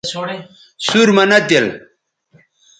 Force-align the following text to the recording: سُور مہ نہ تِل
سُور 0.87 1.07
مہ 1.15 1.23
نہ 1.29 1.39
تِل 1.47 1.65